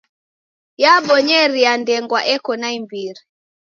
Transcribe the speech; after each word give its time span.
Yabonyeria 0.83 1.71
ndengwa 1.81 2.19
eko 2.35 2.51
naimbiri. 2.61 3.21